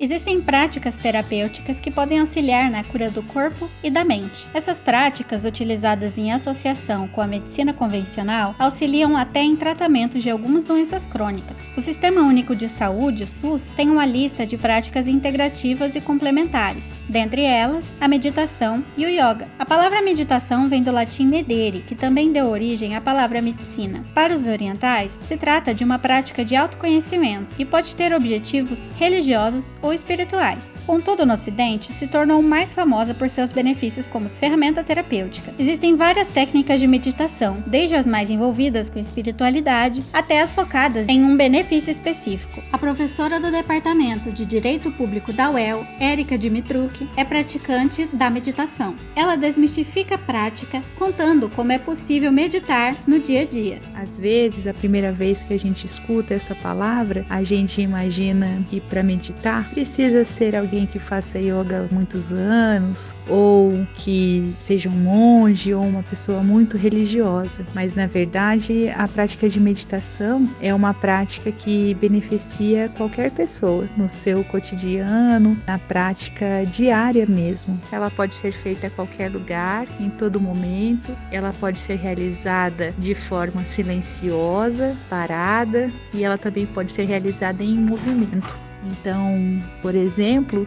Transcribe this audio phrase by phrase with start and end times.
[0.00, 4.46] Existem práticas terapêuticas que podem auxiliar na cura do corpo e da mente.
[4.54, 10.62] Essas práticas, utilizadas em associação com a medicina convencional, auxiliam até em tratamento de algumas
[10.62, 11.72] doenças crônicas.
[11.76, 16.96] O Sistema Único de Saúde, o SUS, tem uma lista de práticas integrativas e complementares,
[17.08, 19.48] dentre elas a meditação e o yoga.
[19.58, 24.06] A palavra meditação vem do latim medere, que também deu origem à palavra medicina.
[24.14, 29.74] Para os orientais, se trata de uma prática de autoconhecimento e pode ter objetivos religiosos
[29.82, 30.74] ou espirituais.
[30.86, 35.54] Contudo, no Ocidente, se tornou mais famosa por seus benefícios como ferramenta terapêutica.
[35.58, 41.22] Existem várias técnicas de meditação, desde as mais envolvidas com espiritualidade até as focadas em
[41.22, 42.62] um benefício específico.
[42.72, 48.96] A professora do Departamento de Direito Público da UEL, Érica Dimitruk, é praticante da meditação.
[49.14, 53.80] Ela desmistifica a prática, contando como é possível meditar no dia a dia.
[53.94, 58.80] Às vezes, a primeira vez que a gente escuta essa palavra, a gente imagina que
[58.80, 64.92] para meditar precisa ser alguém que faça yoga há muitos anos ou que seja um
[64.92, 67.64] monge ou uma pessoa muito religiosa.
[67.76, 74.08] Mas na verdade, a prática de meditação é uma prática que beneficia qualquer pessoa no
[74.08, 77.80] seu cotidiano, na prática diária mesmo.
[77.92, 81.16] Ela pode ser feita a qualquer lugar, em todo momento.
[81.30, 87.76] Ela pode ser realizada de forma silenciosa, parada, e ela também pode ser realizada em
[87.76, 88.67] movimento.
[88.84, 90.66] Então, por exemplo,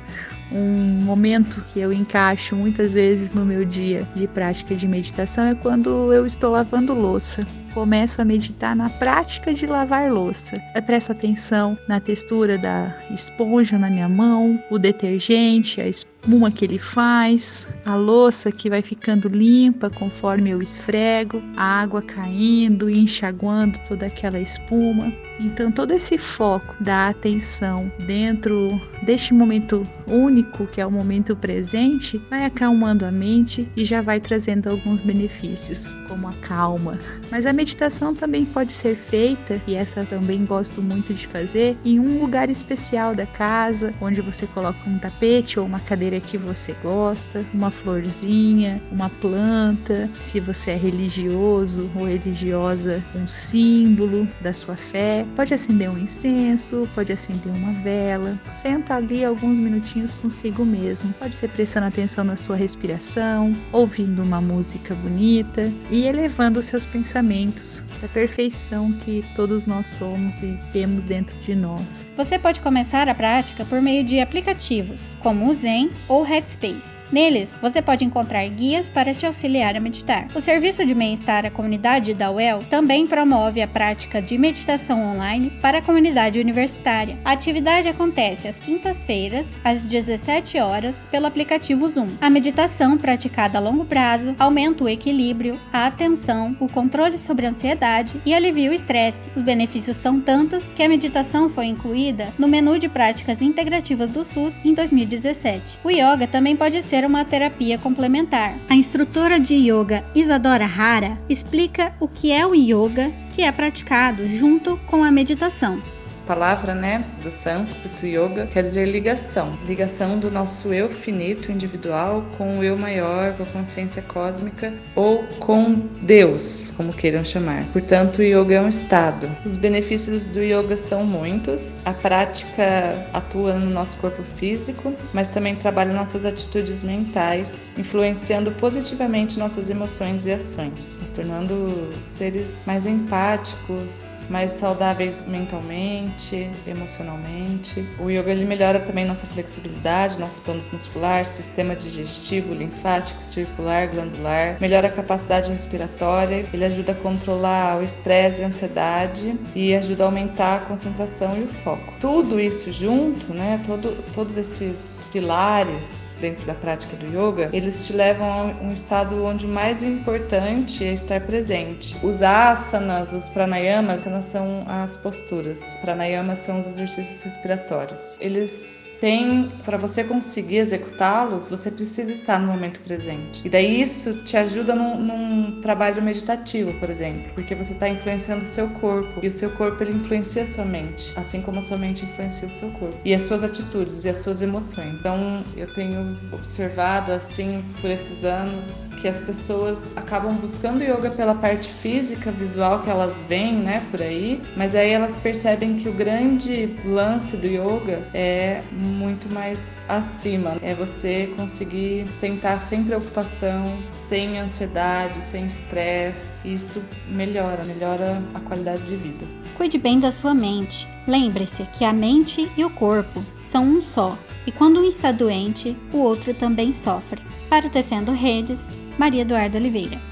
[0.51, 5.55] um momento que eu encaixo muitas vezes no meu dia de prática de meditação é
[5.55, 7.45] quando eu estou lavando louça.
[7.73, 10.61] Começo a meditar na prática de lavar louça.
[10.75, 16.65] Eu presto atenção na textura da esponja na minha mão, o detergente, a espuma que
[16.65, 22.99] ele faz, a louça que vai ficando limpa conforme eu esfrego, a água caindo e
[22.99, 25.13] enxaguando toda aquela espuma.
[25.39, 32.21] Então, todo esse foco da atenção dentro deste momento único, que é o momento presente,
[32.29, 36.99] vai acalmando a mente e já vai trazendo alguns benefícios, como a calma.
[37.29, 41.99] Mas a meditação também pode ser feita, e essa também gosto muito de fazer, em
[41.99, 46.73] um lugar especial da casa, onde você coloca um tapete ou uma cadeira que você
[46.83, 54.75] gosta, uma florzinha, uma planta, se você é religioso ou religiosa, um símbolo da sua
[54.75, 58.39] fé Pode acender um incenso, pode acender uma vela.
[58.49, 61.13] Senta ali alguns minutinhos consigo mesmo.
[61.19, 66.85] Pode ser prestando atenção na sua respiração, ouvindo uma música bonita e elevando os seus
[66.85, 72.09] pensamentos da perfeição que todos nós somos e temos dentro de nós.
[72.15, 77.03] Você pode começar a prática por meio de aplicativos, como o Zen ou Headspace.
[77.11, 80.29] Neles, você pode encontrar guias para te auxiliar a meditar.
[80.33, 85.51] O serviço de bem-estar à comunidade da UEL também promove a prática de meditação online
[85.61, 87.19] para a comunidade universitária.
[87.25, 92.07] A atividade acontece às quintas-feiras, às 17 horas, pelo aplicativo Zoom.
[92.19, 97.49] A meditação praticada a longo prazo aumenta o equilíbrio, a atenção, o controle sobre a
[97.49, 99.29] ansiedade e alivia o estresse.
[99.37, 104.21] Os benefícios são tantos que a meditação foi incluída no menu de práticas integrativas do
[104.21, 105.79] SUS em 2017.
[105.81, 108.57] O yoga também pode ser uma terapia complementar.
[108.69, 114.27] A instrutora de yoga Isadora Hara explica o que é o yoga que é praticado
[114.27, 115.81] junto com a meditação
[116.21, 119.57] palavra, né, do sânscrito yoga, quer dizer ligação.
[119.65, 125.23] Ligação do nosso eu finito individual com o eu maior, com a consciência cósmica ou
[125.39, 127.65] com Deus, como queiram chamar.
[127.73, 129.29] Portanto, o yoga é um estado.
[129.45, 131.81] Os benefícios do yoga são muitos.
[131.85, 139.39] A prática atua no nosso corpo físico, mas também trabalha nossas atitudes mentais, influenciando positivamente
[139.39, 147.87] nossas emoções e ações, nos tornando seres mais empáticos, mais saudáveis mentalmente mente, emocionalmente.
[147.99, 154.57] O yoga ele melhora também nossa flexibilidade, nosso tônus muscular, sistema digestivo, linfático, circular, glandular,
[154.59, 160.03] melhora a capacidade respiratória, ele ajuda a controlar o estresse e a ansiedade e ajuda
[160.03, 161.93] a aumentar a concentração e o foco.
[161.99, 167.93] Tudo isso junto, né, todo, todos esses pilares dentro da prática do yoga, eles te
[167.93, 171.97] levam a um estado onde o mais importante é estar presente.
[172.03, 175.75] Os asanas, os pranayamas, elas são as posturas.
[176.01, 178.17] Pranayamas são os exercícios respiratórios.
[178.19, 183.45] Eles têm, para você conseguir executá-los, você precisa estar no momento presente.
[183.45, 188.43] E daí isso te ajuda num, num trabalho meditativo, por exemplo, porque você está influenciando
[188.43, 191.61] o seu corpo e o seu corpo ele influencia a sua mente, assim como a
[191.61, 194.99] sua mente influencia o seu corpo e as suas atitudes e as suas emoções.
[194.99, 201.35] Então, eu tenho observado assim por esses anos que as pessoas acabam buscando yoga pela
[201.35, 205.93] parte física, visual que elas veem, né, por aí, mas aí elas percebem que o
[205.93, 210.55] grande lance do yoga é muito mais acima.
[210.61, 216.41] É você conseguir sentar sem preocupação, sem ansiedade, sem estresse.
[216.47, 219.25] Isso melhora, melhora a qualidade de vida.
[219.57, 220.87] Cuide bem da sua mente.
[221.05, 224.17] Lembre-se que a mente e o corpo são um só.
[224.47, 227.21] E quando um está doente, o outro também sofre.
[227.49, 230.10] Para o Tecendo Redes, Maria Eduardo Oliveira.